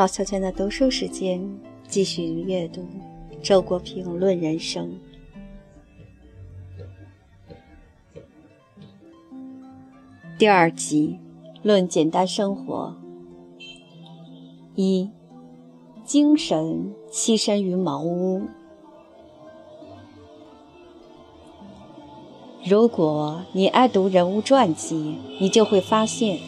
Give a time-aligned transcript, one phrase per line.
[0.00, 1.46] 毛小娟的读书时间，
[1.86, 2.86] 继续阅读
[3.42, 4.98] 周国平《论人生》
[10.38, 11.18] 第二集
[11.62, 12.96] 《论简单生活》
[14.74, 15.10] 一。
[16.02, 18.44] 精神栖身于茅屋。
[22.64, 26.38] 如果你爱读人物传记，你就会发现，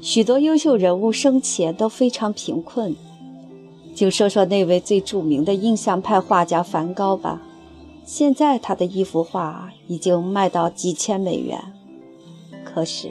[0.00, 2.94] 许多优秀人物生前都非常贫困。
[3.94, 7.42] 就说说那位最著名的印象派画家梵高吧，
[8.04, 11.60] 现在他的一幅画已经卖到几千美元，
[12.64, 13.10] 可是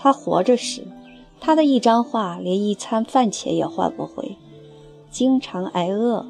[0.00, 0.86] 他活着时，
[1.38, 4.36] 他的一张画连一餐饭钱也换不回。
[5.10, 6.24] 经常挨饿，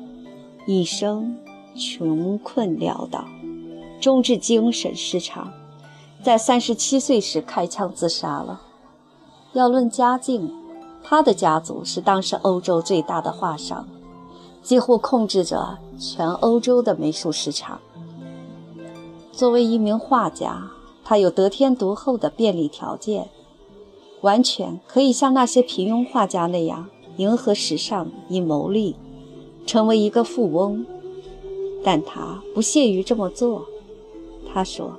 [0.67, 1.37] 一生
[1.77, 3.25] 穷困潦倒，
[4.01, 5.53] 终致精神失常，
[6.25, 8.61] 在三十七岁时开枪自杀了。
[9.53, 10.51] 要论家境，
[11.03, 13.87] 他的家族是当时欧洲最大的画商，
[14.63, 17.81] 几乎控制着全欧洲的美术市场。
[19.31, 20.71] 作为一名画家，
[21.05, 23.29] 他有得天独厚的便利条件，
[24.23, 26.89] 完全可以像那些平庸画家那样。
[27.19, 28.97] 迎合时尚以谋利，
[29.67, 30.87] 成为一个富翁，
[31.85, 33.67] 但他不屑于这么做。
[34.51, 34.93] 他说：“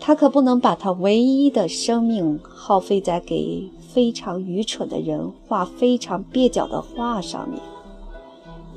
[0.00, 7.60] 他可不能把他唯一的生命耗费在给非常愚蠢的人画非常蹩脚的画上面。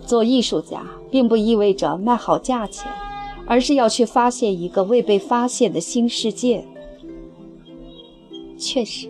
[0.06, 2.92] 做艺术家并不意味着卖好价钱，
[3.46, 6.66] 而是要去发现一个未被发现的新世界。”
[8.58, 9.10] 确实。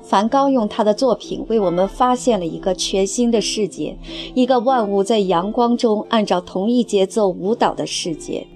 [0.00, 3.94] 梵高用他的作品为我们发现了一个全新的世界，
[4.34, 8.46] 一个万物在阳光中按照同一节奏舞蹈的世界。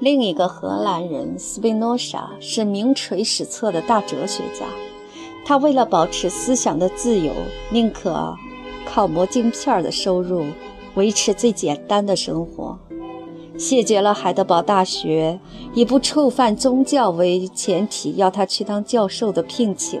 [0.00, 4.64] 另一个荷兰人斯宾诺莎是名垂史册的大哲学家，
[5.44, 7.30] 他为了保持思想的自由，
[7.70, 8.34] 宁可
[8.86, 10.42] 靠磨镜片的收入
[10.94, 12.78] 维持最简单的生活。
[13.58, 15.38] 谢绝了海德堡大学
[15.74, 20.00] 以不触犯宗教为前提要他去当教授的聘请。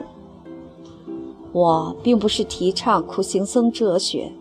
[1.52, 4.32] 我并不是提倡苦行僧哲学，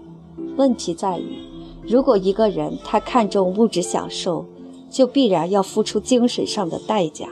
[0.56, 1.38] 问题在于，
[1.86, 4.46] 如果一个人太看重物质享受，
[4.90, 7.28] 就必然要付出精神上的代价。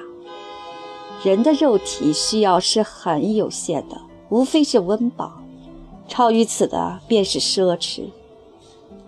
[1.24, 5.42] 人的肉体需要是很有限的，无非是温饱，
[6.08, 8.04] 超于此的便是奢侈，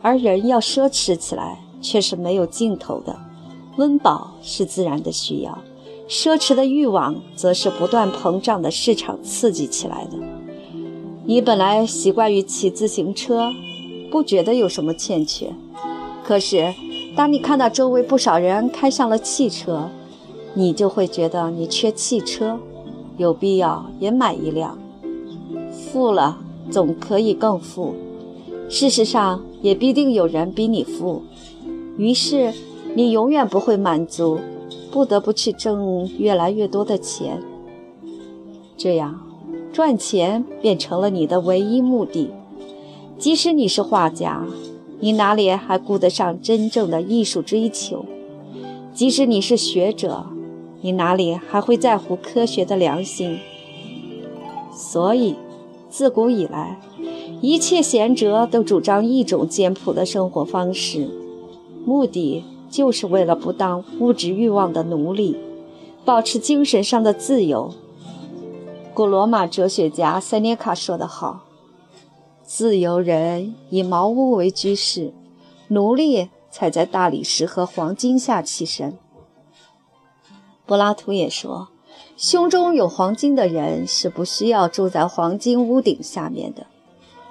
[0.02, 1.60] 而人要奢侈起来。
[1.82, 3.16] 却是没有尽头的。
[3.78, 5.58] 温饱是自然的需要，
[6.10, 10.18] 奢侈的欲望则是不断膨胀的市场刺激起来的。
[11.26, 13.54] 你本来习惯于骑自行车，
[14.12, 15.54] 不觉得有什么欠缺。
[16.22, 16.74] 可是，
[17.20, 19.90] 当你看到周围不少人开上了汽车，
[20.54, 22.58] 你就会觉得你缺汽车，
[23.18, 24.80] 有必要也买一辆。
[25.70, 26.38] 富了
[26.72, 27.94] 总可以更富，
[28.70, 31.22] 事实上也必定有人比你富。
[31.98, 32.54] 于是，
[32.96, 34.40] 你永远不会满足，
[34.90, 37.44] 不得不去挣越来越多的钱。
[38.78, 39.20] 这样，
[39.74, 42.32] 赚钱变成了你的唯一目的。
[43.18, 44.48] 即使你是画家，
[45.00, 48.06] 你哪里还顾得上真正的艺术追求？
[48.94, 50.26] 即使你是学者，
[50.82, 53.40] 你哪里还会在乎科学的良心？
[54.74, 55.36] 所以，
[55.90, 56.80] 自古以来，
[57.42, 61.10] 一切贤哲都主张一种简朴的生活方式。
[61.86, 65.38] 目的就是为了不当物质欲望的奴隶，
[66.04, 67.74] 保持精神上的自由。
[68.94, 71.46] 古罗马哲学家塞涅卡说得好
[72.52, 75.14] ：“自由人以茅屋为居室，
[75.68, 78.98] 奴隶才在大理石和黄金下栖身。”
[80.66, 81.68] 柏拉图也说
[82.18, 86.66] ：“胸中有黄金的人是不需要住在黄金屋顶下面的。”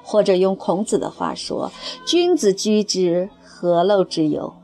[0.05, 1.73] 或者用孔子的话说
[2.07, 4.55] ：“君子居之。”何陋之有？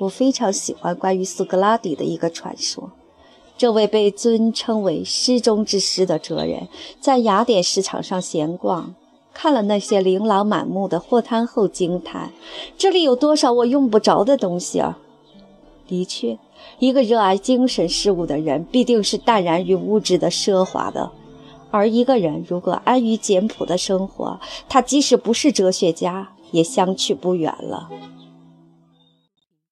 [0.00, 2.92] 我非常喜欢关于苏格拉底的一个传说。
[3.56, 6.68] 这位被尊称为诗中之诗的哲人，
[7.00, 8.94] 在雅典市场上闲逛，
[9.38, 12.32] 看了那些琳琅满目的货摊后，惊叹：
[12.78, 14.98] 这里有多少我用不着的东西啊！
[15.86, 16.38] 的确，
[16.78, 21.10] 一个热爱精神事物的人，必定是淡然于物质的奢华的；
[21.70, 24.40] 而一个人如果安于简朴的生活，
[24.70, 27.90] 他即使不是哲学家，也相去不远了。